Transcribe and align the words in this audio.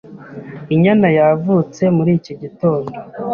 Inyana 0.73 1.07
yavutse 1.17 1.83
muri 1.95 2.11
iki 2.19 2.33
gitondo. 2.41 2.91